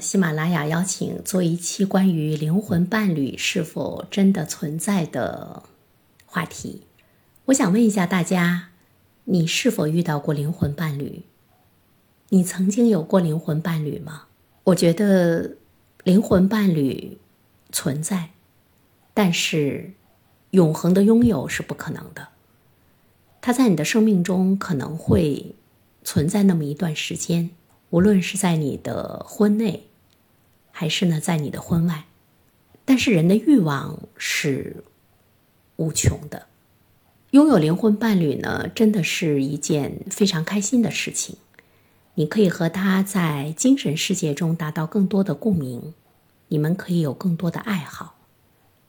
[0.00, 5.62] 喜马拉雅邀请做一期关于灵魂伴侣是否真的存在的
[6.24, 6.82] 话题。
[7.46, 8.70] 我想问一下大家，
[9.24, 11.22] 你是否遇到过灵魂伴侣？
[12.30, 14.24] 你曾经有过灵魂伴侣吗？
[14.64, 15.56] 我觉得
[16.02, 17.18] 灵魂伴侣
[17.70, 18.30] 存在，
[19.14, 19.92] 但是
[20.50, 22.28] 永恒的拥有是不可能的。
[23.40, 25.54] 他在你的生命中可能会
[26.02, 27.50] 存在那么一段时间，
[27.90, 29.86] 无论是在你的婚内，
[30.70, 32.04] 还是呢在你的婚外。
[32.84, 34.84] 但是人的欲望是
[35.76, 36.46] 无穷的，
[37.30, 41.36] 拥有灵魂伴侣呢，真的是一件非常开心的事情。
[42.14, 45.92] 你可以和他在精神世界中达到更多的共鸣，
[46.48, 48.16] 你们可以有更多的爱好。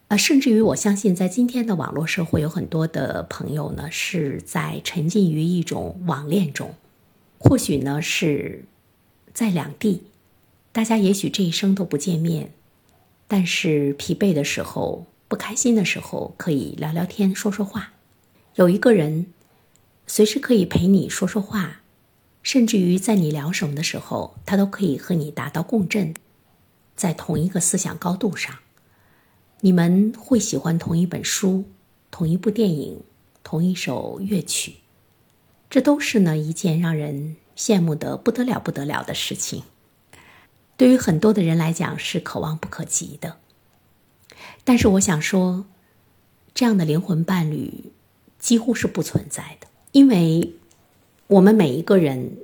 [0.07, 6.75] 啊，甚至于我相信，在今天的网络社会，有很多的朋友呢是在沉浸于一种网恋中，
[7.39, 8.63] 或许呢是
[9.37, 10.01] 在两地，
[10.71, 12.53] 大家也许这一生都不见面，
[13.27, 17.93] 但是疲惫的时候、不开心的时候，可以聊聊天、说说话，
[18.55, 19.27] 有一个人
[20.07, 21.83] 随时可以陪你说说话，
[22.41, 26.15] 甚至于在你聊什么的时候，他都可以和你达到共振，
[26.95, 28.57] 在同一个思想高度上。
[29.61, 31.65] 你们会喜欢同一本书、
[32.09, 33.01] 同一部电影、
[33.43, 34.77] 同一首乐曲，
[35.69, 39.63] 这都是呢一件让人羡慕的不得了、不得了的事情。
[40.77, 43.37] 对于很多的人来讲是可望不可及的。
[44.63, 45.65] 但是我想说，
[46.53, 47.91] 这样的灵魂伴侣
[48.37, 50.53] 几乎是不存在的，因为
[51.27, 52.37] 我们每一个人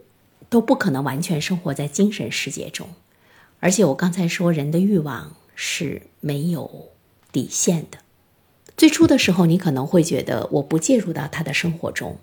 [0.49, 2.89] 都不可能完全生活在精神世界中，
[3.59, 6.89] 而且我刚才说人的欲望是没有。
[7.31, 7.97] 底线的，
[8.77, 12.19] 最初的时候，你可能会觉得我不介入到他的生活中，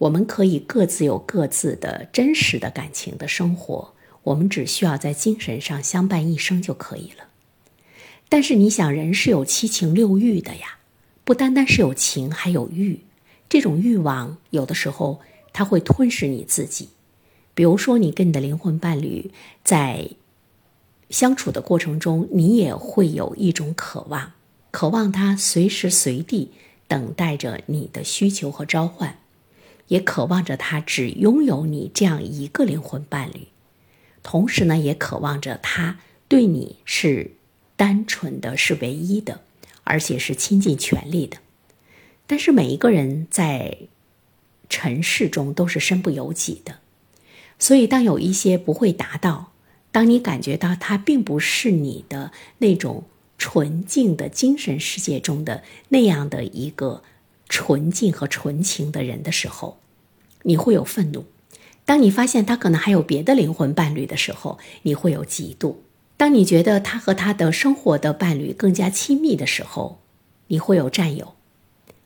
[0.00, 7.28] 我们可以各自有各自的真实的感情的生活，我们只需要在精神上相伴一生就可以了。
[8.30, 10.78] 但是你想，人是有七情六欲的呀，
[11.22, 13.00] 不单单是有情，还有欲。
[13.48, 15.20] 这种欲望有的时候
[15.52, 16.88] 它会吞噬你自己。
[17.52, 19.30] 比如说，你跟你的灵魂伴侣
[19.62, 20.08] 在
[21.10, 24.32] 相处的过程中，你也会有一种渴望。
[24.70, 26.52] 渴望他随时随地
[26.88, 29.18] 等待着你的需求和召唤，
[29.90, 33.48] 也渴望着他只拥有你这样一个灵魂伴侣，
[34.22, 37.32] 同时呢，也渴望着他对你是
[37.76, 39.42] 单纯的、是唯一的，
[39.84, 41.38] 而且是倾尽全力的。
[42.26, 43.78] 但是每一个人在
[44.68, 46.78] 尘世中都是身不由己的，
[47.58, 49.52] 所以当有一些不会达到，
[49.90, 53.04] 当你感觉到他并不是你的那种。
[53.42, 57.02] 纯净的精神世界中的那样的一个
[57.50, 59.78] 纯净和纯情的人的时候，
[60.44, 61.24] 你会有愤怒；
[61.84, 65.74] 当你发现他可能还有别的灵魂伴侣的时候，你会有嫉妒；
[66.16, 70.00] 当你觉得他和他的生活的伴侣更加亲密的时候，
[70.46, 71.34] 你会有占有。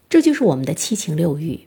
[0.08, 1.66] 这就是我们的七情六欲。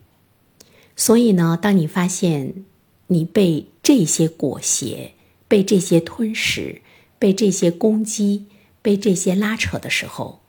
[0.95, 2.65] 所以呢，当你发现
[3.07, 5.13] 你被这些裹挟、
[5.47, 6.81] 被这些吞噬、
[7.19, 8.47] 被这些攻击，
[8.81, 10.41] 被这些拉扯的时候，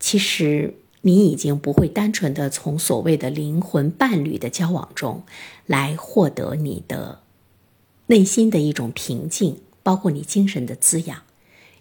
[0.00, 0.74] 其实
[1.04, 5.22] 你已经不会单纯的从所谓的灵魂伴侣的交往中
[5.66, 7.20] 来获得你的
[8.08, 11.22] 内心的一种平静，包括你精神的滋养。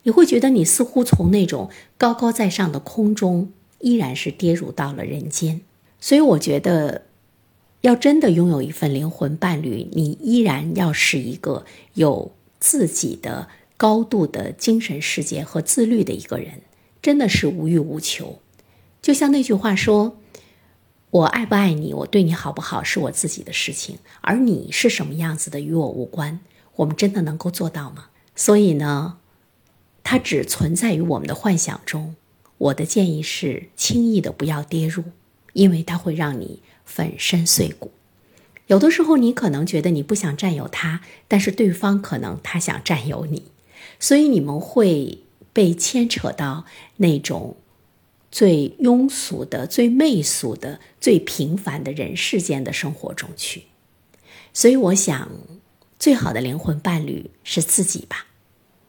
[0.03, 5.61] 你会觉得你似乎从那种高高在上的空中，依然是跌入到了人间。
[5.99, 7.03] 所以，我觉得
[7.81, 13.49] 要真的拥有一份灵魂伴侣，你依然要是一个有自己的。
[13.75, 16.61] 高度的精神世界和自律的一个人，
[17.01, 18.39] 真的是无欲无求。
[19.03, 20.17] 就像那句话说
[21.11, 26.39] ：“我爱不爱你，我对你好不好，是我自己的事情，而你是什么样子的，与我无关。”
[26.77, 28.05] 我们真的能够做到吗？
[28.33, 29.17] 所以呢，
[30.03, 32.15] 它只存在于我们的幻想中。
[32.57, 35.03] 我的建议是，轻易的不要跌入，
[35.51, 37.91] 因为它会让你粉身碎骨。
[38.67, 43.51] 有的时候，你可能觉得你不想占有他，但是对方可能他想占有你。
[43.99, 45.19] 所以你们会
[45.51, 46.63] 被牵扯到
[46.97, 47.57] 那种
[48.33, 53.65] 最庸俗的、最媚俗的、最平凡的人世间的生活中去。
[54.51, 55.29] 所以我想，
[55.99, 58.25] 最好的灵魂伴侣是自己吧。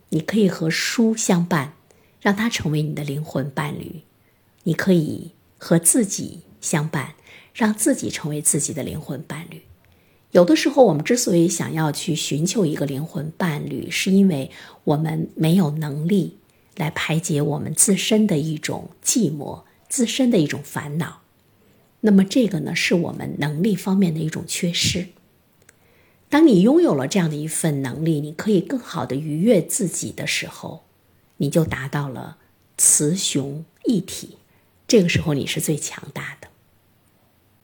[0.08, 1.75] 你可以和书相伴，
[2.23, 4.05] 让它成为你的灵魂伴侣；
[4.62, 7.12] 你可以和自己相伴，
[7.52, 9.61] 让自己成为自己的灵魂伴侣。
[10.31, 14.50] 有的时候，我们之所以想要去寻求一个灵魂伴侣，是因为
[14.85, 16.38] 我们没有能力
[16.76, 21.22] 来排解我们自身的一种寂寞、自身的一种烦恼。
[22.00, 25.08] 那么，这个呢，是我们能力方面的一种缺失。
[26.28, 30.84] 当你拥有了这样的一份能力，你可以更好的愉悦自己的时候，
[31.36, 32.38] 你就达到了
[32.76, 34.36] 雌雄一体。
[34.86, 36.44] 这个时候，你是最强大的。